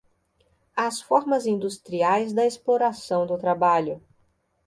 [0.75, 4.01] às formas industriais da exploração do trabalho